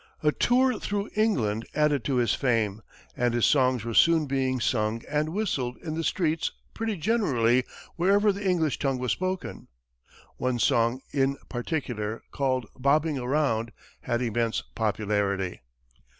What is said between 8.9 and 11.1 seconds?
was spoken. One song